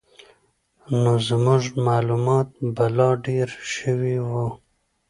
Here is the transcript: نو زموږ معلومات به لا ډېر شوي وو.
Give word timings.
نو 1.01 1.11
زموږ 1.27 1.63
معلومات 1.87 2.49
به 2.75 2.85
لا 2.97 3.09
ډېر 3.25 3.49
شوي 3.75 4.17
وو. 4.27 4.47